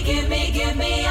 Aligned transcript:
tous 0.00 0.28
les 0.30 1.01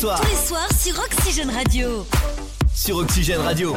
soirs. 0.00 0.20
Tous 0.20 0.28
les 0.28 0.46
soirs 0.46 0.68
sur 0.72 0.98
Oxygène 0.98 1.50
Radio. 1.50 2.06
Sur 2.74 2.96
Oxygène 2.96 3.40
Radio. 3.40 3.76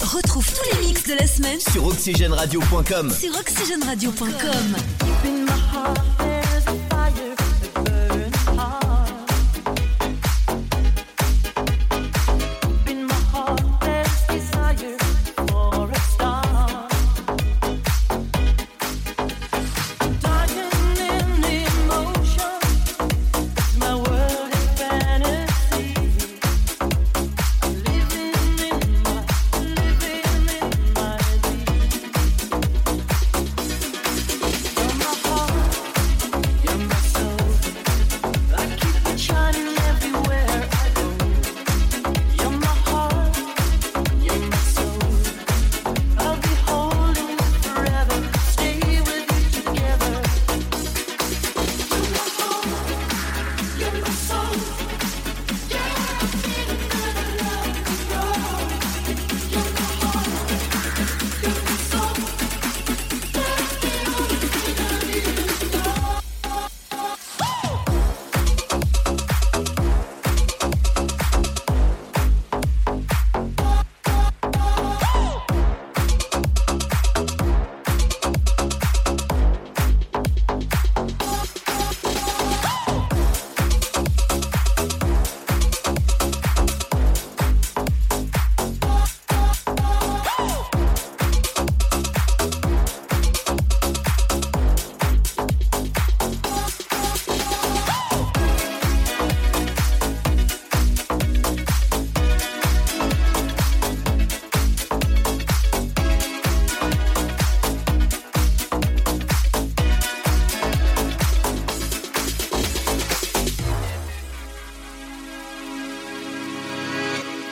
Retrouve 0.00 0.44
tous 0.44 0.64
les 0.72 0.86
mix 0.86 1.04
de 1.04 1.14
la 1.14 1.26
semaine 1.26 1.60
sur 1.60 1.86
oxygèneradio.com. 1.86 3.12
Sur 3.12 3.38
oxygèneradio.com. 3.38 4.76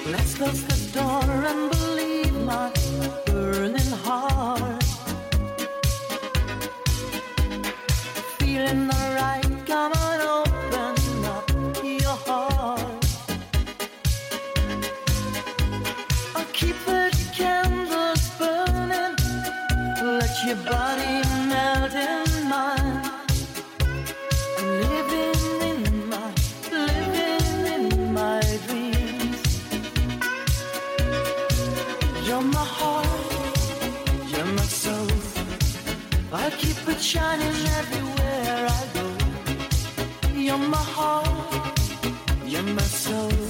Let's 0.07 0.35
close 0.35 0.63
the 0.65 0.99
door 0.99 1.25
and 1.25 1.71
believe 1.71 2.35
my 2.45 2.71
burning 3.25 3.91
heart. 4.05 4.84
everywhere 37.81 38.67
I 38.79 38.83
go. 38.97 39.07
You're 40.47 40.59
my 40.59 40.85
heart, 40.97 41.81
you're 42.47 42.63
my 42.63 42.83
soul. 42.83 43.44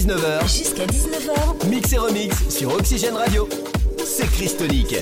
19h. 0.00 0.48
Jusqu'à 0.48 0.86
19h. 0.86 1.66
Mix 1.68 1.92
et 1.92 1.98
remix 1.98 2.48
sur 2.48 2.72
Oxygène 2.72 3.16
Radio. 3.16 3.46
C'est 4.02 4.26
Chris 4.30 4.54
Tonic. 4.56 4.96